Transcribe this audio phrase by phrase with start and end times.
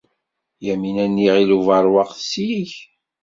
[0.65, 2.73] Yamina n Yiɣil Ubeṛwaq teslek.